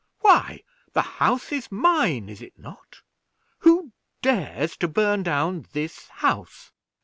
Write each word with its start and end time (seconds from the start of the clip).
Why, 0.21 0.63
the 0.93 1.03
house 1.21 1.51
is 1.51 1.71
mine, 1.71 2.27
is 2.27 2.41
it 2.41 2.57
not? 2.57 3.03
Who 3.59 3.91
dares 4.23 4.75
to 4.77 4.87
burn 4.87 5.21
down 5.21 5.67
this 5.73 6.07
house?" 6.07 6.71